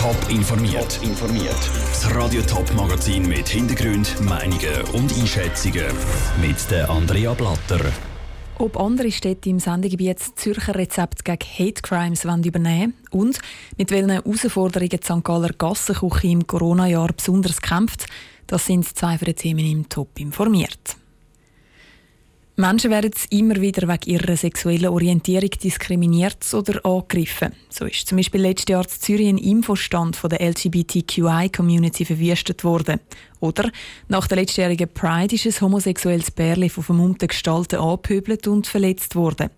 Top 0.00 0.16
informiert. 0.30 0.98
informiert. 1.02 1.70
Das 1.88 2.14
Radio 2.14 2.40
Top 2.40 2.72
Magazin 2.72 3.28
mit 3.28 3.46
Hintergrund, 3.46 4.18
Meinungen 4.22 4.80
und 4.94 5.12
Einschätzungen 5.12 5.94
mit 6.40 6.70
der 6.70 6.88
Andrea 6.88 7.34
Blatter. 7.34 7.84
Ob 8.56 8.80
andere 8.80 9.12
Städte 9.12 9.50
im 9.50 9.58
Sendegebiet 9.58 10.18
Zürcher 10.18 10.74
Rezept 10.74 11.26
gegen 11.26 11.44
Hate 11.44 11.82
Crimes 11.82 12.24
übernehmen 12.24 12.94
und 13.10 13.40
mit 13.76 13.90
welchen 13.90 14.08
Herausforderungen 14.08 14.88
die 14.88 15.04
St. 15.04 15.22
Galler 15.22 15.52
Gassenküche 15.52 16.28
im 16.28 16.46
Corona-Jahr 16.46 17.12
besonders 17.12 17.60
kämpft, 17.60 18.06
das 18.46 18.64
sind 18.64 18.88
zwei 18.88 19.18
von 19.18 19.26
den 19.26 19.36
Themen 19.36 19.66
im 19.66 19.86
Top 19.90 20.18
informiert. 20.18 20.96
Menschen 22.60 22.90
werden 22.90 23.12
immer 23.30 23.56
wieder 23.56 23.88
wegen 23.88 24.10
ihrer 24.10 24.36
sexuellen 24.36 24.88
Orientierung 24.88 25.48
diskriminiert 25.48 26.46
oder 26.52 26.84
angegriffen. 26.84 27.54
So 27.70 27.86
ist 27.86 28.06
zum 28.06 28.18
Beispiel 28.18 28.42
letztes 28.42 28.70
Jahr 28.70 28.82
in 28.82 28.88
Zürich 28.90 29.28
ein 29.28 29.38
Infostand 29.38 30.14
von 30.14 30.28
der 30.28 30.42
LGBTQI-Community 30.42 32.04
verwüstet 32.04 32.62
worden. 32.62 33.00
Oder 33.40 33.70
nach 34.08 34.26
der 34.26 34.36
letztjährigen 34.36 34.92
Pride 34.92 35.34
ist 35.34 35.46
ein 35.46 35.60
homosexuelles 35.62 36.30
Pärchen 36.30 36.68
von 36.68 36.84
vermummten 36.84 37.28
Gestalten 37.28 37.80
angepöbelt 37.80 38.46
und 38.46 38.66
verletzt 38.66 39.14
worden. 39.14 39.48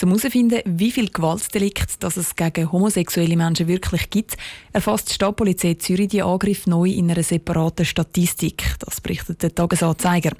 Um 0.00 0.10
herauszufinden, 0.10 0.60
wie 0.64 0.92
viel 0.92 1.08
Gewaltdelikte 1.08 1.96
das 1.98 2.16
es 2.16 2.36
gegen 2.36 2.70
homosexuelle 2.70 3.36
Menschen 3.36 3.66
wirklich 3.66 4.08
gibt, 4.10 4.36
erfasst 4.72 5.08
die 5.08 5.14
Stadtpolizei 5.14 5.74
Zürich 5.74 6.08
die 6.08 6.22
Angriff 6.22 6.68
neu 6.68 6.88
in 6.88 7.10
einer 7.10 7.24
separaten 7.24 7.84
Statistik. 7.84 8.62
Das 8.78 9.00
berichtet 9.00 9.42
der 9.42 9.54
Tagesanzeiger. 9.54 10.32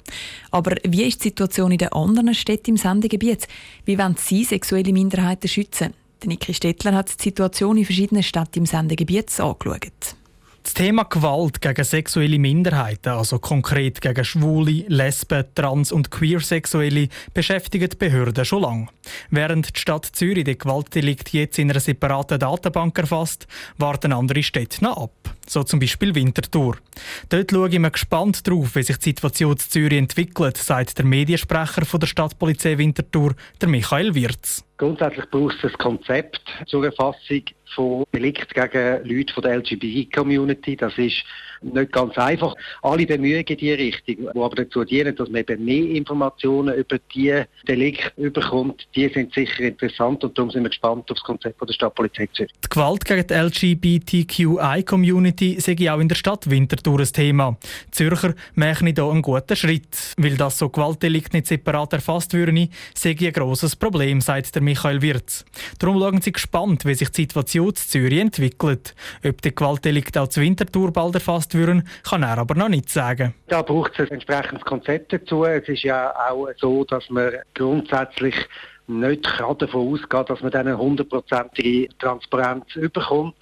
Aber 0.51 0.75
wie 0.87 1.03
ist 1.03 1.25
die 1.25 1.29
Situation 1.29 1.73
in 1.73 1.77
den 1.77 1.91
anderen 1.91 2.33
Städten 2.33 2.71
im 2.71 2.77
Sendegebiet? 2.77 3.49
Wie 3.83 3.97
wollen 3.97 4.15
Sie 4.17 4.45
sexuelle 4.45 4.93
Minderheiten 4.93 5.49
schützen? 5.49 5.93
Niki 6.23 6.53
Stettler 6.53 6.93
hat 6.93 7.19
die 7.19 7.23
Situation 7.23 7.77
in 7.77 7.85
verschiedenen 7.85 8.23
Städten 8.23 8.59
im 8.59 8.65
Sendegebiet 8.65 9.37
angeschaut. 9.39 10.15
Das 10.63 10.73
Thema 10.73 11.03
Gewalt 11.03 11.61
gegen 11.61 11.83
sexuelle 11.83 12.37
Minderheiten, 12.37 13.09
also 13.09 13.39
konkret 13.39 14.01
gegen 14.01 14.23
Schwule, 14.23 14.85
Lesben, 14.87 15.45
Trans- 15.55 15.91
und 15.91 16.11
Queersexuelle, 16.11 17.07
beschäftigt 17.33 17.93
die 17.93 17.97
Behörden 17.97 18.45
schon 18.45 18.61
lange. 18.61 18.87
Während 19.29 19.75
die 19.75 19.79
Stadt 19.79 20.05
Zürich 20.05 20.43
die 20.43 20.57
Gewaltdelikt 20.57 21.33
jetzt 21.33 21.59
in 21.59 21.69
einer 21.69 21.79
separaten 21.79 22.39
Datenbank 22.39 22.97
erfasst, 22.97 23.47
warten 23.77 24.13
andere 24.13 24.43
Städte 24.43 24.83
noch 24.83 24.97
ab. 24.97 25.35
So 25.47 25.63
zum 25.63 25.79
Beispiel 25.79 26.13
Winterthur. 26.13 26.77
Dort 27.29 27.51
schaue 27.51 27.69
ich 27.69 27.79
mir 27.79 27.89
gespannt 27.89 28.45
darauf, 28.47 28.75
wie 28.75 28.83
sich 28.83 28.97
die 28.97 29.09
Situation 29.09 29.53
in 29.53 29.57
Zürich 29.57 29.97
entwickelt, 29.97 30.57
sagt 30.57 30.97
der 30.99 31.05
Mediensprecher 31.05 31.81
der 31.81 32.07
Stadtpolizei 32.07 32.77
Winterthur, 32.77 33.33
der 33.59 33.67
Michael 33.67 34.13
Wirz. 34.13 34.63
Grundsätzlich 34.77 35.25
braucht 35.29 35.57
es 35.63 35.71
ein 35.71 35.77
Konzept 35.77 36.41
zur 36.67 36.85
Erfassung 36.85 37.43
von 37.75 38.05
Delikt 38.13 38.53
gegen 38.53 39.03
Leute 39.03 39.33
von 39.33 39.43
der 39.43 39.57
LGBT-Community. 39.57 40.77
Das 40.77 40.97
ist 40.97 41.23
nicht 41.61 41.91
ganz 41.91 42.17
einfach. 42.17 42.55
Alle 42.81 43.05
Bemühungen 43.05 43.45
in 43.45 43.57
diese 43.57 43.77
Richtung, 43.77 44.15
die 44.33 44.39
aber 44.39 44.55
dazu 44.55 44.83
dienen, 44.85 45.15
dass 45.15 45.29
man 45.29 45.41
eben 45.41 45.65
mehr 45.65 45.89
Informationen 45.89 46.75
über 46.75 46.97
diese 47.13 47.47
Delikte 47.67 48.11
überkommt, 48.15 48.87
die 48.99 49.07
sind 49.13 49.33
sicher 49.33 49.63
interessant 49.63 50.21
und 50.23 50.37
darum 50.37 50.51
sind 50.51 50.61
wir 50.63 50.69
gespannt 50.69 51.09
auf 51.09 51.17
das 51.17 51.23
Konzept 51.23 51.59
der 51.61 51.73
Stadtpolizei 51.73 52.27
Zürich. 52.33 52.53
Die 52.63 52.69
Gewalt 52.69 53.03
gegen 53.05 53.27
die 53.27 53.33
LGBTQI-Community 53.33 55.59
sei 55.59 55.91
auch 55.91 55.99
in 55.99 56.07
der 56.09 56.15
Stadt 56.15 56.49
Winterthur 56.49 56.99
ein 56.99 57.05
Thema. 57.05 57.55
Die 57.87 57.91
Zürcher 57.91 58.33
machen 58.55 58.87
hier 58.87 59.05
einen 59.05 59.21
guten 59.21 59.55
Schritt. 59.55 60.15
Weil 60.17 60.35
das 60.35 60.57
so 60.57 60.67
Gewaltdelikt 60.69 61.31
nicht 61.33 61.47
separat 61.47 61.93
erfasst 61.93 62.33
würden, 62.33 62.69
sei 62.93 63.15
ein 63.19 63.31
grosses 63.31 63.77
Problem, 63.77 64.19
sagt 64.19 64.55
der 64.55 64.61
Michael 64.61 65.01
Wirz. 65.01 65.45
Darum 65.79 65.97
schauen 65.99 66.21
sie 66.21 66.33
gespannt, 66.33 66.85
wie 66.85 66.93
sich 66.93 67.09
die 67.09 67.21
Situation 67.21 67.69
in 67.69 67.75
Zürich 67.75 68.19
entwickelt. 68.19 68.93
Ob 69.25 69.41
die 69.41 69.55
Gewaltdelikt 69.55 70.17
auch 70.17 70.27
zu 70.27 70.41
Winterthur 70.41 70.91
bald 70.91 71.15
erfasst 71.15 71.53
würden, 71.53 71.87
kann 72.03 72.23
er 72.23 72.37
aber 72.37 72.55
noch 72.55 72.69
nicht 72.69 72.89
sagen. 72.89 73.33
Da 73.47 73.61
braucht 73.61 73.93
es 73.93 73.99
ein 73.99 74.11
entsprechendes 74.15 74.65
Konzept 74.65 75.13
dazu. 75.13 75.45
Es 75.45 75.69
ist 75.69 75.83
ja 75.83 76.13
auch 76.29 76.49
so, 76.57 76.83
dass 76.83 77.09
man 77.09 77.31
grundsätzlich 77.53 78.35
nicht 78.89 79.25
davon 79.25 79.93
ausgehen 79.93 80.25
dass 80.27 80.41
man 80.41 80.51
dann 80.51 80.67
eine 80.67 80.77
hundertprozentige 80.77 81.89
Transparenz 81.99 82.65
überkommt. 82.75 83.35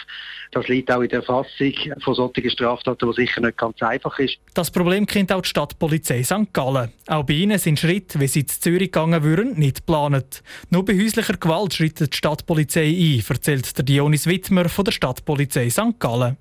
Das 0.51 0.67
liegt 0.67 0.91
auch 0.91 1.01
in 1.01 1.09
der 1.09 1.19
Erfassung 1.19 1.73
von 2.01 2.15
solchen 2.15 2.49
Straftaten, 2.49 3.09
die 3.09 3.15
sicher 3.15 3.41
nicht 3.41 3.57
ganz 3.57 3.81
einfach 3.81 4.17
ist. 4.19 4.37
Das 4.53 4.71
Problem 4.71 5.05
kennt 5.05 5.31
auch 5.31 5.41
die 5.41 5.49
Stadtpolizei 5.49 6.23
St. 6.23 6.53
Gallen. 6.53 6.91
Auch 7.07 7.23
bei 7.23 7.33
ihnen 7.33 7.57
sind 7.57 7.79
Schritte, 7.79 8.19
wie 8.19 8.27
sie 8.27 8.45
zu 8.45 8.59
Zürich 8.59 8.91
gegangen 8.91 9.23
würden, 9.23 9.57
nicht 9.57 9.77
geplant. 9.77 10.43
Nur 10.69 10.85
bei 10.85 10.97
häuslicher 10.97 11.37
Gewalt 11.37 11.73
schreitet 11.73 12.13
die 12.13 12.17
Stadtpolizei 12.17 12.85
ein, 12.85 13.23
erzählt 13.27 13.77
der 13.77 13.85
Dionis 13.85 14.27
Wittmer 14.27 14.69
von 14.69 14.85
der 14.85 14.91
Stadtpolizei 14.91 15.69
St. 15.69 15.99
Gallen. 15.99 16.37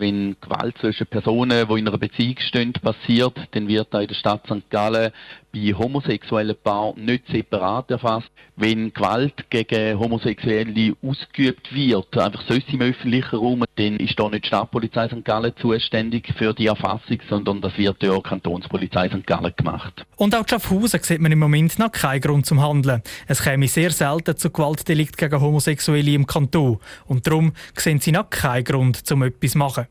Wenn 0.00 0.34
Gewalt 0.40 0.78
zwischen 0.78 1.06
Personen, 1.06 1.68
die 1.68 1.78
in 1.78 1.86
einer 1.86 1.98
Beziehung 1.98 2.36
stehen, 2.38 2.72
passiert, 2.72 3.34
dann 3.50 3.68
wird 3.68 3.92
da 3.92 4.00
in 4.00 4.08
der 4.08 4.14
Stadt 4.14 4.46
St. 4.46 4.70
Gallen 4.70 5.12
bei 5.52 5.74
homosexuellen 5.74 6.56
Paaren 6.62 7.04
nicht 7.04 7.26
separat 7.28 7.90
erfasst. 7.90 8.30
Wenn 8.56 8.92
Gewalt 8.92 9.48
gegen 9.50 9.98
Homosexuelle 9.98 10.94
ausgeübt 11.02 11.72
wird, 11.74 12.16
einfach 12.18 12.42
sonst 12.46 12.68
im 12.72 12.82
öffentlichen 12.82 13.36
Raum, 13.36 13.64
dann 13.76 13.96
ist 13.96 14.18
da 14.18 14.28
nicht 14.28 14.44
die 14.44 14.48
Stadtpolizei 14.48 15.08
St. 15.08 15.24
Gallen 15.24 15.52
zuständig 15.60 16.32
für 16.36 16.52
die 16.52 16.66
Erfassung, 16.66 17.18
sondern 17.28 17.60
das 17.60 17.76
wird 17.78 18.02
ja 18.02 18.18
Kantonspolizei 18.20 19.08
St. 19.08 19.26
Gallen 19.26 19.54
gemacht. 19.56 20.04
Und 20.16 20.34
auch 20.34 20.46
Schaffhausen 20.48 21.00
sieht 21.02 21.20
man 21.20 21.32
im 21.32 21.38
Moment 21.38 21.78
noch 21.78 21.92
keinen 21.92 22.20
Grund 22.20 22.46
zum 22.46 22.62
Handeln. 22.62 23.02
Es 23.26 23.42
käme 23.42 23.68
sehr 23.68 23.90
selten 23.90 24.36
zu 24.36 24.50
Gewaltdelikt 24.50 25.16
gegen 25.16 25.40
Homosexuelle 25.40 26.12
im 26.12 26.26
Kanton. 26.26 26.78
Und 27.06 27.26
darum 27.26 27.52
sehen 27.74 28.00
sie 28.00 28.12
noch 28.12 28.30
keinen 28.30 28.64
Grund, 28.64 29.02
um 29.10 29.22
etwas 29.22 29.52
zu 29.52 29.58
machen. 29.58 29.86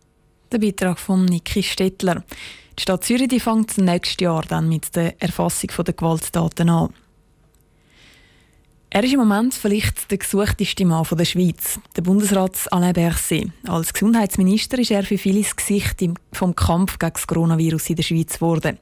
Der 0.51 0.57
Beitrag 0.57 0.97
von 0.97 1.25
Niki 1.25 1.61
Stettler. 1.61 2.23
Die 2.75 2.81
Stadt 2.81 3.03
Zürich 3.03 3.43
fängt 3.43 3.77
nächstes 3.77 4.17
Jahr 4.19 4.41
dann 4.41 4.67
mit 4.67 4.95
der 4.95 5.21
Erfassung 5.21 5.69
der 5.85 5.93
Gewaltdaten 5.93 6.71
an. 6.71 6.89
Er 8.89 9.03
ist 9.03 9.13
im 9.13 9.19
Moment 9.19 9.53
vielleicht 9.53 10.09
der 10.09 10.17
gesuchteste 10.17 10.85
Mann 10.85 11.05
der 11.11 11.25
Schweiz, 11.25 11.79
der 11.95 12.01
Bundesrat 12.01 12.57
Alain 12.71 12.93
Berset. 12.93 13.51
Als 13.67 13.93
Gesundheitsminister 13.93 14.79
ist 14.79 14.89
er 14.89 15.03
für 15.03 15.19
vieles 15.19 15.55
Gesicht 15.55 16.03
vom 16.33 16.55
Kampf 16.55 16.97
gegen 16.97 17.13
das 17.13 17.27
Coronavirus 17.27 17.91
in 17.91 17.95
der 17.97 18.03
Schweiz 18.03 18.33
geworden. 18.39 18.79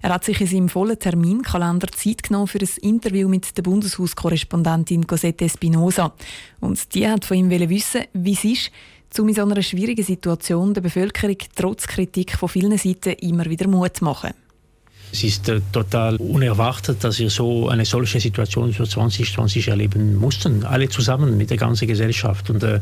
Er 0.00 0.14
hat 0.14 0.24
sich 0.24 0.40
in 0.40 0.46
seinem 0.46 0.68
vollen 0.70 0.98
Terminkalender 0.98 1.88
Zeit 1.88 2.22
genommen 2.22 2.46
für 2.46 2.58
ein 2.58 2.68
Interview 2.80 3.28
mit 3.28 3.54
der 3.54 3.62
Bundeshauskorrespondentin 3.62 5.06
Cosette 5.06 5.44
Espinosa. 5.44 6.14
Und 6.60 6.94
die 6.94 7.06
hat 7.06 7.26
von 7.26 7.36
ihm 7.36 7.50
wissen, 7.50 8.04
wie 8.14 8.32
es 8.32 8.44
ist, 8.44 8.70
um 9.20 9.28
in 9.28 9.34
so 9.34 9.42
einer 9.42 9.62
schwierigen 9.62 10.04
Situation 10.04 10.74
der 10.74 10.80
Bevölkerung 10.80 11.36
trotz 11.54 11.86
Kritik 11.86 12.32
von 12.32 12.48
vielen 12.48 12.78
Seiten 12.78 13.14
immer 13.20 13.44
wieder 13.46 13.68
Mut 13.68 13.96
zu 13.96 14.04
machen. 14.04 14.32
Es 15.12 15.24
ist 15.24 15.48
äh, 15.50 15.60
total 15.72 16.16
unerwartet, 16.16 17.04
dass 17.04 17.18
wir 17.18 17.28
so 17.28 17.68
eine 17.68 17.84
solche 17.84 18.18
Situation 18.18 18.72
für 18.72 18.88
2020 18.88 19.68
erleben 19.68 20.16
mussten. 20.16 20.64
Alle 20.64 20.88
zusammen 20.88 21.36
mit 21.36 21.50
der 21.50 21.58
ganzen 21.58 21.86
Gesellschaft. 21.86 22.48
Und 22.48 22.62
äh, 22.62 22.80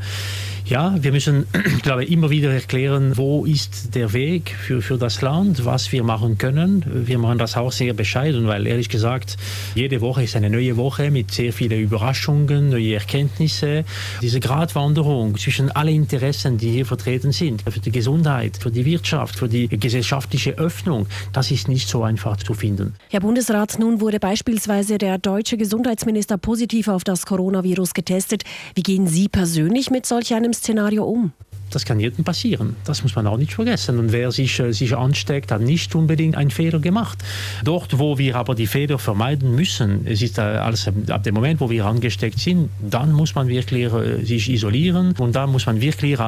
ja, 0.65 0.95
wir 1.01 1.11
müssen, 1.11 1.47
glaube 1.83 2.05
ich, 2.05 2.13
immer 2.13 2.31
wieder 2.31 2.53
erklären, 2.53 3.17
wo 3.17 3.45
ist 3.45 3.97
der 3.97 4.13
Weg 4.13 4.55
für, 4.57 4.81
für 4.81 4.97
das 4.97 5.23
Land, 5.23 5.65
was 5.65 5.91
wir 5.91 6.05
machen 6.05 6.39
können. 6.39 6.85
Wir 6.87 7.19
machen 7.19 7.39
das 7.39 7.57
auch 7.57 7.73
sehr 7.73 7.95
bescheiden, 7.95 8.47
weil 8.47 8.65
ehrlich 8.69 8.89
gesagt, 8.89 9.37
jede 9.75 10.01
Woche 10.01 10.23
ist 10.23 10.37
eine 10.37 10.51
neue 10.51 10.77
Woche 10.77 11.11
mit 11.11 11.33
sehr 11.33 11.53
vielen 11.53 11.81
Überraschungen, 11.81 12.71
neue 12.71 12.95
Erkenntnisse. 12.95 13.85
Diese 14.23 14.39
Gratwanderung 14.39 15.37
zwischen 15.37 15.73
allen 15.73 15.97
Interessen, 15.97 16.59
die 16.59 16.71
hier 16.71 16.87
vertreten 16.87 17.33
sind, 17.33 17.63
für 17.63 17.81
die 17.81 17.91
Gesundheit, 17.91 18.57
für 18.57 18.71
die 18.71 18.85
Wirtschaft, 18.85 19.35
für 19.35 19.49
die 19.49 19.67
gesellschaftliche 19.67 20.53
Öffnung, 20.53 21.09
das 21.33 21.51
ist 21.51 21.67
nicht 21.67 21.89
so 21.89 22.05
einfach 22.05 22.20
einfach 22.21 22.37
zu 22.37 22.53
finden. 22.55 22.95
Herr 23.11 23.21
Bundesrat, 23.21 23.79
nun 23.79 24.01
wurde 24.01 24.21
beispielsweise 24.21 24.99
der 24.99 25.19
deutsche 25.19 25.57
Gesundheitsminister 25.57 26.37
positiv 26.37 26.89
auf 26.89 27.03
das 27.03 27.25
Coronavirus 27.25 27.95
getestet. 27.95 28.45
Wie 28.75 28.83
gehen 28.83 29.07
Sie 29.07 29.29
persönlich 29.29 29.91
mit 29.91 30.05
solch 30.05 30.35
einem 30.35 30.53
Szenario 30.53 31.05
um? 31.05 31.33
Das 31.71 31.85
kann 31.85 32.01
jedem 32.01 32.25
passieren. 32.25 32.77
Das 32.85 33.03
muss 33.03 33.15
man 33.15 33.27
auch 33.27 33.37
nicht 33.37 33.53
vergessen. 33.53 33.99
Und 33.99 34.13
wer 34.13 34.33
sich, 34.33 34.59
äh, 34.61 34.73
sich 34.73 34.97
ansteckt, 34.97 35.53
hat 35.53 35.61
nicht 35.61 35.95
unbedingt 35.95 36.37
einen 36.37 36.51
Fehler 36.51 36.79
gemacht. 36.79 37.19
Dort, 37.65 37.99
wo 37.99 38.19
wir 38.19 38.37
aber 38.37 38.55
die 38.55 38.67
Fehler 38.67 38.99
vermeiden 38.99 39.55
müssen, 39.55 40.07
es 40.07 40.23
ist 40.23 40.39
alles 40.39 40.89
ab 41.09 41.23
dem 41.23 41.35
Moment, 41.35 41.61
wo 41.61 41.71
wir 41.71 41.87
angesteckt 41.87 42.39
sind, 42.39 42.71
dann 42.81 43.13
muss 43.13 43.35
man 43.35 43.49
wirklich 43.49 43.93
äh, 43.93 44.25
sich 44.25 44.51
isolieren 44.51 45.15
und 45.19 45.35
da 45.35 45.47
muss 45.47 45.67
man 45.67 45.81
wirklich 45.81 46.19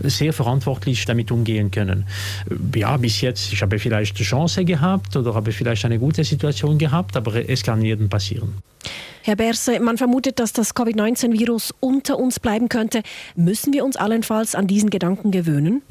sehr 0.00 0.32
verantwortlich 0.32 1.04
damit 1.04 1.30
umgehen 1.30 1.70
können. 1.70 2.06
Ja, 2.74 2.96
bis 2.96 3.20
jetzt, 3.20 3.52
ich 3.52 3.62
habe 3.62 3.78
vielleicht 3.78 4.16
eine 4.16 4.24
Chance 4.24 4.64
gehabt 4.64 5.16
oder 5.16 5.34
habe 5.34 5.52
vielleicht 5.52 5.84
eine 5.84 5.98
gute 5.98 6.24
Situation 6.24 6.78
gehabt, 6.78 7.16
aber 7.16 7.48
es 7.48 7.62
kann 7.62 7.82
jedem 7.82 8.08
passieren. 8.08 8.54
Herr 9.22 9.36
Berse, 9.36 9.80
man 9.80 9.98
vermutet, 9.98 10.40
dass 10.40 10.54
das 10.54 10.74
Covid-19-Virus 10.74 11.74
unter 11.80 12.18
uns 12.18 12.40
bleiben 12.40 12.70
könnte. 12.70 13.02
Müssen 13.36 13.74
wir 13.74 13.84
uns 13.84 13.96
allenfalls 13.96 14.54
an 14.54 14.66
diesen 14.66 14.88
Gedanken 14.88 15.30
gewöhnen? 15.30 15.82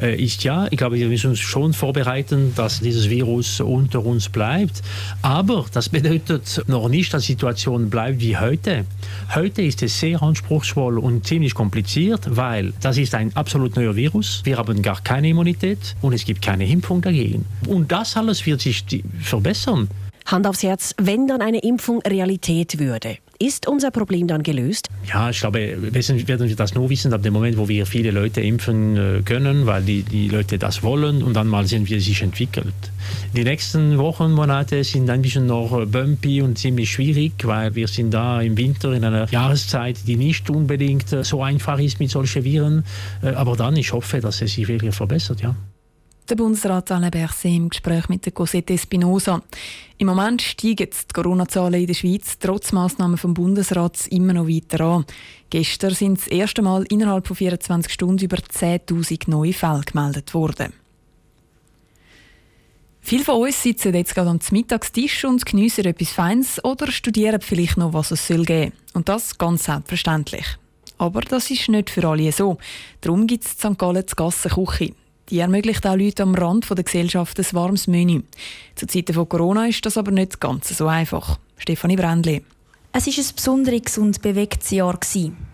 Äh, 0.00 0.22
ist 0.22 0.44
ja. 0.44 0.66
Ich 0.70 0.76
glaube, 0.76 0.96
wir 0.96 1.08
müssen 1.08 1.30
uns 1.30 1.38
schon 1.38 1.72
vorbereiten, 1.72 2.52
dass 2.54 2.80
dieses 2.80 3.08
Virus 3.08 3.60
unter 3.60 4.04
uns 4.04 4.28
bleibt. 4.28 4.82
Aber 5.22 5.64
das 5.72 5.88
bedeutet 5.88 6.64
noch 6.66 6.90
nicht, 6.90 7.14
dass 7.14 7.22
die 7.22 7.32
Situation 7.32 7.88
bleibt 7.88 8.20
wie 8.20 8.36
heute. 8.36 8.84
Heute 9.34 9.62
ist 9.62 9.82
es 9.82 9.98
sehr 9.98 10.22
anspruchsvoll 10.22 10.98
und 10.98 11.26
ziemlich 11.26 11.54
kompliziert, 11.54 12.36
weil 12.36 12.74
das 12.82 12.98
ist 12.98 13.14
ein 13.14 13.34
absolut 13.36 13.74
neuer 13.76 13.96
Virus. 13.96 14.42
Wir 14.44 14.58
haben 14.58 14.82
gar 14.82 15.00
keine 15.00 15.30
Immunität 15.30 15.96
und 16.02 16.12
es 16.12 16.26
gibt 16.26 16.42
keine 16.42 16.66
Impfung 16.66 17.00
dagegen. 17.00 17.46
Und 17.66 17.90
das 17.90 18.18
alles 18.18 18.44
wird 18.44 18.60
sich 18.60 18.84
verbessern. 19.22 19.88
Hand 20.26 20.46
aufs 20.48 20.64
Herz, 20.64 20.92
wenn 20.98 21.28
dann 21.28 21.40
eine 21.40 21.60
Impfung 21.60 22.02
Realität 22.02 22.80
würde, 22.80 23.18
ist 23.38 23.68
unser 23.68 23.92
Problem 23.92 24.26
dann 24.26 24.42
gelöst? 24.42 24.88
Ja, 25.06 25.30
ich 25.30 25.38
glaube, 25.38 25.76
werden 25.80 26.48
wir 26.48 26.56
das 26.56 26.74
nur 26.74 26.90
wissen 26.90 27.12
ab 27.12 27.22
dem 27.22 27.32
Moment, 27.32 27.56
wo 27.58 27.68
wir 27.68 27.86
viele 27.86 28.10
Leute 28.10 28.40
impfen 28.40 28.96
äh, 28.96 29.22
können, 29.22 29.66
weil 29.66 29.82
die, 29.82 30.02
die 30.02 30.28
Leute 30.28 30.58
das 30.58 30.82
wollen 30.82 31.22
und 31.22 31.34
dann 31.34 31.46
mal 31.46 31.64
sehen, 31.66 31.88
wie 31.88 31.94
es 31.94 32.06
sich 32.06 32.22
entwickelt. 32.22 32.74
Die 33.36 33.44
nächsten 33.44 33.98
Wochen, 33.98 34.32
Monate 34.32 34.82
sind 34.82 35.08
ein 35.10 35.22
bisschen 35.22 35.46
noch 35.46 35.78
äh, 35.78 35.86
bumpy 35.86 36.42
und 36.42 36.58
ziemlich 36.58 36.90
schwierig, 36.90 37.32
weil 37.44 37.76
wir 37.76 37.86
sind 37.86 38.12
da 38.12 38.40
im 38.40 38.56
Winter 38.56 38.92
in 38.94 39.04
einer 39.04 39.30
Jahreszeit, 39.30 39.98
die 40.08 40.16
nicht 40.16 40.50
unbedingt 40.50 41.12
äh, 41.12 41.22
so 41.22 41.42
einfach 41.42 41.78
ist 41.78 42.00
mit 42.00 42.10
solchen 42.10 42.42
Viren. 42.42 42.84
Aber 43.22 43.54
dann, 43.54 43.76
ich 43.76 43.92
hoffe, 43.92 44.20
dass 44.20 44.42
es 44.42 44.54
sich 44.54 44.66
wirklich 44.66 44.94
verbessert, 44.94 45.40
ja. 45.40 45.54
Der 46.28 46.34
Bundesrat 46.34 46.90
Alain 46.90 47.12
Berset 47.12 47.52
im 47.52 47.68
Gespräch 47.68 48.08
mit 48.08 48.24
der 48.24 48.32
Cosette 48.32 48.74
Espinosa. 48.74 49.42
Im 49.98 50.08
Moment 50.08 50.42
steigen 50.42 50.88
die 50.90 51.12
Corona-Zahlen 51.14 51.80
in 51.80 51.86
der 51.86 51.94
Schweiz 51.94 52.36
trotz 52.40 52.72
Massnahmen 52.72 53.16
vom 53.16 53.32
Bundesrat 53.32 54.08
immer 54.08 54.32
noch 54.32 54.48
weiter 54.48 54.80
an. 54.80 55.04
Gestern 55.50 55.94
sind 55.94 56.18
das 56.18 56.26
erste 56.26 56.62
Mal 56.62 56.84
innerhalb 56.88 57.28
von 57.28 57.36
24 57.36 57.92
Stunden 57.92 58.24
über 58.24 58.38
10.000 58.38 59.30
neue 59.30 59.52
Fälle 59.52 59.82
gemeldet 59.82 60.34
worden. 60.34 60.72
Viele 63.02 63.22
von 63.22 63.42
uns 63.42 63.62
sitzen 63.62 63.94
jetzt 63.94 64.16
gerade 64.16 64.30
am 64.30 64.40
Mittagstisch 64.50 65.24
und 65.24 65.46
geniessen 65.46 65.84
etwas 65.84 66.10
Feins 66.10 66.64
oder 66.64 66.90
studieren 66.90 67.40
vielleicht 67.40 67.76
noch, 67.76 67.92
was 67.92 68.10
es 68.10 68.26
soll 68.26 68.44
geben. 68.44 68.72
Und 68.94 69.08
das 69.08 69.38
ganz 69.38 69.66
selbstverständlich. 69.66 70.58
Aber 70.98 71.20
das 71.20 71.52
ist 71.52 71.68
nicht 71.68 71.88
für 71.88 72.04
alle 72.08 72.32
so. 72.32 72.58
Darum 73.00 73.28
gibt 73.28 73.44
es 73.44 73.52
in 73.62 73.74
St. 73.74 73.78
Gallen 73.78 74.04
die 74.04 74.16
Gassenküche. 74.16 74.92
Die 75.30 75.40
ermöglicht 75.40 75.86
auch 75.86 75.96
Leuten 75.96 76.22
am 76.22 76.34
Rand 76.34 76.68
der 76.70 76.84
Gesellschaft 76.84 77.38
ein 77.38 77.46
warmes 77.52 77.86
Menü. 77.88 78.22
Zu 78.76 78.86
Zeiten 78.86 79.12
von 79.12 79.28
Corona 79.28 79.66
ist 79.66 79.84
das 79.84 79.98
aber 79.98 80.12
nicht 80.12 80.40
ganz 80.40 80.68
so 80.76 80.86
einfach. 80.86 81.38
Stefanie 81.56 81.96
Brändli. 81.96 82.42
Es 82.98 83.06
war 83.06 83.12
ein 83.12 83.34
besonderes 83.36 83.98
und 83.98 84.22
bewegtes 84.22 84.70
Jahr, 84.70 84.98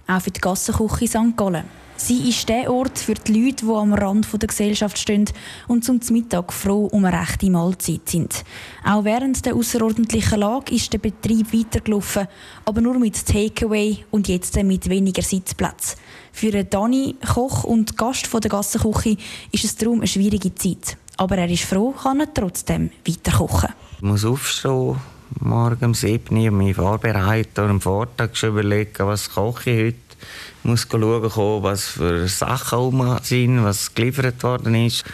auch 0.07 0.21
für 0.21 0.31
die 0.31 0.41
Gassenküche 0.41 1.09
St. 1.09 1.37
Gallen. 1.37 1.65
Sie 1.97 2.29
ist 2.29 2.49
der 2.49 2.73
Ort 2.73 2.97
für 3.01 3.15
die 3.15 3.33
Leute, 3.33 3.67
die 3.67 3.73
am 3.73 3.95
Rand 3.95 4.29
der 4.33 4.47
Gesellschaft 4.47 4.97
stehen 4.97 5.25
und 5.67 5.85
zum 5.85 5.99
Mittag 6.11 6.53
froh 6.53 6.87
um 6.87 7.05
eine 7.05 7.21
rechte 7.21 7.51
Mahlzeit 7.51 8.09
sind. 8.09 8.45
Auch 8.85 9.03
während 9.03 9.45
der 9.45 9.57
außerordentlichen 9.57 10.39
Lage 10.39 10.73
ist 10.73 10.93
der 10.93 10.99
Betrieb 10.99 11.53
weitergelaufen, 11.53 12.29
aber 12.65 12.81
nur 12.81 13.01
mit 13.01 13.27
Takeaway 13.27 14.05
und 14.13 14.29
jetzt 14.29 14.55
mit 14.63 14.89
weniger 14.89 15.23
Sitzplätzen. 15.23 15.99
Für 16.31 16.63
Dani, 16.63 17.17
Koch 17.27 17.65
und 17.65 17.99
Gast 17.99 18.33
der 18.33 18.51
Gassenküche, 18.51 19.17
ist 19.51 19.65
es 19.65 19.75
darum 19.75 19.99
eine 19.99 20.07
schwierige 20.07 20.55
Zeit. 20.55 20.97
Aber 21.17 21.39
er 21.39 21.51
ist 21.51 21.65
froh, 21.65 21.91
kann 21.91 22.21
er 22.21 22.33
trotzdem 22.33 22.91
weiter 23.05 23.37
kochen. 23.37 23.71
Ich 23.97 24.03
muss 24.03 24.25
aufstehen, 24.25 24.95
morgen 25.41 25.85
um 25.87 25.95
7 25.95 26.37
Uhr, 26.37 26.51
mich 26.51 26.77
vorbereiten 26.77 27.65
und 27.65 27.71
am 27.71 27.81
Vortag 27.81 28.35
schon 28.35 28.51
überlegen, 28.51 29.07
was 29.07 29.31
koche 29.31 29.71
ich 29.71 29.79
heute. 29.79 29.97
Ich 30.63 30.65
muss 30.65 30.87
schauen, 30.91 31.63
was 31.63 31.85
für 31.87 32.29
Sachen 32.29 32.79
rum 32.79 33.19
sind, 33.23 33.65
was 33.65 33.95
geliefert 33.95 34.43
worden 34.43 34.75
ist. 34.75 35.05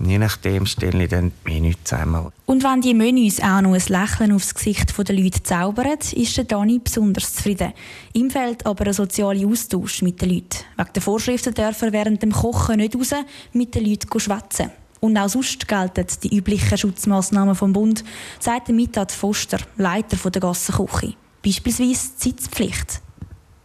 Je 0.00 0.18
nachdem 0.18 0.66
stelle 0.66 1.04
ich 1.04 1.10
dann 1.10 1.32
die 1.46 1.50
Menü 1.50 1.72
zusammen. 1.82 2.30
Und 2.46 2.62
wenn 2.62 2.80
die 2.80 2.94
Menüs 2.94 3.40
auch 3.40 3.60
noch 3.60 3.72
ein 3.72 3.82
Lächeln 3.88 4.32
aufs 4.32 4.54
Gesicht 4.54 4.96
der 4.96 5.16
Leute 5.16 5.42
zaubern, 5.42 5.98
ist 6.12 6.36
der 6.36 6.44
Dani 6.44 6.78
besonders 6.78 7.34
zufrieden. 7.34 7.72
Ihm 8.12 8.30
fehlt 8.30 8.64
aber 8.64 8.86
ein 8.86 8.92
sozialer 8.92 9.46
Austausch 9.48 10.02
mit 10.02 10.22
den 10.22 10.30
Leuten. 10.30 10.58
Wegen 10.76 10.92
der 10.94 11.02
Vorschriften 11.02 11.54
dürfen 11.54 11.88
er 11.88 11.92
während 11.92 12.22
dem 12.22 12.32
Kochen 12.32 12.76
nicht 12.76 12.94
raus 12.94 13.14
mit 13.52 13.74
den 13.74 13.86
Leuten 13.86 14.20
schwätzen. 14.20 14.70
Und 15.00 15.16
auch 15.16 15.28
sonst 15.28 15.68
gelten 15.68 16.06
die 16.22 16.36
üblichen 16.36 16.76
Schutzmaßnahmen 16.76 17.54
vom 17.54 17.72
Bund, 17.72 18.04
sagt 18.40 18.68
Mitat 18.68 19.12
Foster, 19.12 19.58
Leiter 19.76 20.30
der 20.30 20.40
Gassenküche. 20.40 21.14
Beispielsweise 21.44 22.10
die 22.18 22.30
Sitzpflicht. 22.30 23.00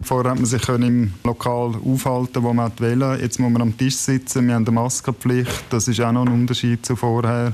Vorher 0.03 0.31
hat 0.31 0.37
man 0.37 0.45
sich 0.45 0.67
im 0.67 1.13
Lokal 1.23 1.75
aufhalten, 1.85 2.43
wo 2.43 2.51
man 2.53 2.71
wollte. 2.77 3.21
Jetzt 3.21 3.39
muss 3.39 3.51
man 3.51 3.61
am 3.61 3.77
Tisch 3.77 3.95
sitzen. 3.95 4.47
Wir 4.47 4.55
haben 4.55 4.67
eine 4.67 4.75
Maskenpflicht. 4.75 5.63
Das 5.69 5.87
ist 5.87 6.01
auch 6.01 6.11
noch 6.11 6.25
ein 6.25 6.33
Unterschied 6.33 6.85
zu 6.85 6.95
vorher. 6.95 7.53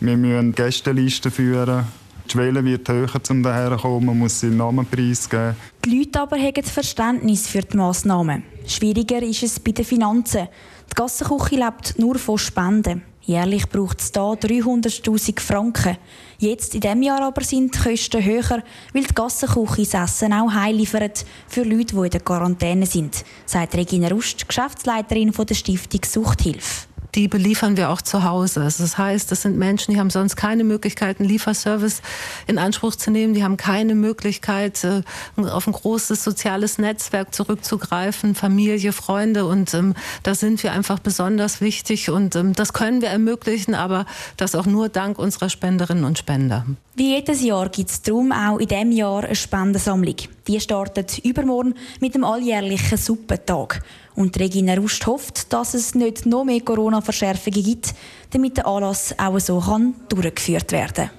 Wir 0.00 0.16
müssen 0.16 0.54
Gästelisten 0.54 1.30
führen. 1.30 1.84
Die 2.24 2.30
Schwelle 2.30 2.64
wird 2.64 2.88
höher, 2.88 3.10
um 3.28 3.42
daher 3.42 3.76
zu 3.76 3.82
kommen. 3.82 4.06
Man 4.06 4.18
muss 4.18 4.40
seinen 4.40 4.56
Namen 4.56 4.86
preisgeben. 4.86 5.56
Die 5.84 5.98
Leute 5.98 6.20
aber 6.20 6.38
haben 6.38 6.62
Verständnis 6.62 7.46
für 7.46 7.62
die 7.62 7.76
Massnahmen. 7.76 8.44
Schwieriger 8.66 9.22
ist 9.22 9.42
es 9.42 9.60
bei 9.60 9.72
den 9.72 9.84
Finanzen. 9.84 10.48
Die 10.90 10.94
Gassenküche 10.94 11.56
lebt 11.56 11.98
nur 11.98 12.18
von 12.18 12.38
Spenden. 12.38 13.02
Jährlich 13.30 13.68
braucht 13.68 14.00
es 14.00 14.10
hier 14.12 14.22
300'000 14.22 15.38
Franken. 15.38 15.96
Jetzt 16.40 16.74
in 16.74 16.80
diesem 16.80 17.00
Jahr 17.00 17.22
aber 17.22 17.44
sind 17.44 17.72
die 17.72 17.78
Kosten 17.78 18.24
höher, 18.24 18.64
weil 18.92 19.04
die 19.04 19.14
Gassenküche 19.14 19.88
das 19.88 19.94
Essen 19.94 20.32
auch 20.32 20.52
heim 20.52 20.74
liefert 20.74 21.24
für 21.46 21.62
Leute, 21.62 21.94
die 21.94 22.02
in 22.02 22.10
der 22.10 22.20
Quarantäne 22.22 22.86
sind, 22.86 23.24
sagt 23.46 23.76
Regina 23.76 24.08
Rust, 24.08 24.48
Geschäftsleiterin 24.48 25.30
der 25.30 25.54
Stiftung 25.54 26.00
Suchthilfe 26.04 26.89
die 27.14 27.28
beliefern 27.28 27.76
wir 27.76 27.90
auch 27.90 28.02
zu 28.02 28.24
Hause. 28.24 28.62
Also 28.62 28.82
das 28.82 28.98
heißt, 28.98 29.30
das 29.30 29.42
sind 29.42 29.56
Menschen, 29.56 29.92
die 29.92 30.00
haben 30.00 30.10
sonst 30.10 30.36
keine 30.36 30.64
Möglichkeit, 30.64 31.20
einen 31.20 31.28
Lieferservice 31.28 32.02
in 32.46 32.58
Anspruch 32.58 32.94
zu 32.96 33.10
nehmen. 33.10 33.34
Die 33.34 33.44
haben 33.44 33.56
keine 33.56 33.94
Möglichkeit, 33.94 34.84
äh, 34.84 35.02
auf 35.36 35.66
ein 35.66 35.72
großes 35.72 36.22
soziales 36.22 36.78
Netzwerk 36.78 37.34
zurückzugreifen, 37.34 38.34
Familie, 38.34 38.92
Freunde. 38.92 39.46
Und 39.46 39.74
ähm, 39.74 39.94
da 40.22 40.34
sind 40.34 40.62
wir 40.62 40.72
einfach 40.72 40.98
besonders 40.98 41.60
wichtig. 41.60 42.10
Und 42.10 42.36
ähm, 42.36 42.52
das 42.54 42.72
können 42.72 43.00
wir 43.00 43.08
ermöglichen, 43.08 43.74
aber 43.74 44.06
das 44.36 44.54
auch 44.54 44.66
nur 44.66 44.88
dank 44.88 45.18
unserer 45.18 45.48
Spenderinnen 45.48 46.04
und 46.04 46.18
Spender. 46.18 46.64
Wie 46.94 47.14
jedes 47.14 47.42
Jahr 47.42 47.68
gibt 47.68 47.90
es 47.90 48.02
darum 48.02 48.32
auch 48.32 48.58
in 48.58 48.68
diesem 48.68 48.92
Jahr 48.92 49.24
eine 49.24 49.34
Spendensammlung. 49.34 50.16
Die 50.46 50.60
startet 50.60 51.18
übermorgen 51.24 51.74
mit 52.00 52.14
dem 52.14 52.24
alljährlichen 52.24 52.98
Suppentag. 52.98 53.82
Und 54.20 54.38
Regina 54.38 54.74
Rust 54.74 55.06
hofft, 55.06 55.50
dass 55.50 55.72
es 55.72 55.94
nicht 55.94 56.26
noch 56.26 56.44
mehr 56.44 56.60
Corona-Verschärfungen 56.60 57.64
gibt, 57.64 57.94
damit 58.28 58.58
der 58.58 58.66
Anlass 58.66 59.14
auch 59.18 59.40
so 59.40 59.60
kann 59.60 59.94
durchgeführt 60.10 60.72
werden 60.72 61.08
kann. 61.08 61.10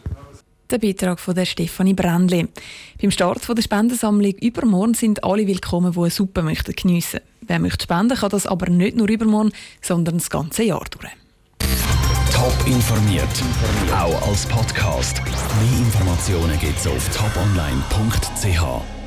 Der 0.69 0.77
Beitrag 0.77 1.19
von 1.19 1.33
der 1.33 1.45
Stefanie 1.45 1.95
Brändli. 1.95 2.47
Beim 3.01 3.09
Start 3.09 3.41
der 3.49 3.61
Spendensammlung 3.63 4.33
übermorgen 4.33 4.93
sind 4.93 5.23
alle 5.23 5.47
willkommen, 5.47 5.93
die 5.93 5.99
eine 5.99 6.11
Suppe 6.11 6.43
möchten 6.43 6.75
geniessen 6.75 7.21
möchten. 7.21 7.47
Wer 7.47 7.57
möchte 7.57 7.85
spenden, 7.85 8.17
kann 8.17 8.29
das 8.29 8.45
aber 8.45 8.69
nicht 8.69 8.95
nur 8.95 9.09
übermorgen, 9.09 9.51
sondern 9.81 10.19
das 10.19 10.29
ganze 10.29 10.61
Jahr 10.61 10.85
durch. 10.91 11.11
Top 12.31 12.67
informiert, 12.67 13.27
auch 13.91 14.27
als 14.27 14.45
Podcast. 14.45 15.23
Mehr 15.25 15.79
Informationen 15.79 16.59
gibt 16.59 16.77
es 16.77 16.85
auf 16.85 17.09
toponline.ch. 17.17 19.00